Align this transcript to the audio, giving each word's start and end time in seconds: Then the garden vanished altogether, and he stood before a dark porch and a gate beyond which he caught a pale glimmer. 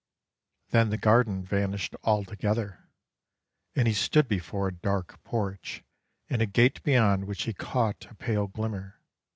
Then 0.71 0.89
the 0.89 0.97
garden 0.97 1.45
vanished 1.45 1.93
altogether, 2.03 2.89
and 3.75 3.87
he 3.87 3.93
stood 3.93 4.27
before 4.27 4.67
a 4.69 4.73
dark 4.73 5.23
porch 5.23 5.83
and 6.27 6.41
a 6.41 6.47
gate 6.47 6.81
beyond 6.81 7.25
which 7.25 7.43
he 7.43 7.53
caught 7.53 8.07
a 8.09 8.15
pale 8.15 8.47
glimmer. 8.47 8.99